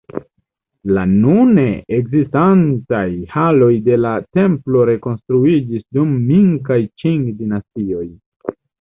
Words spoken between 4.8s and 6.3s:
rekonstruiĝis dum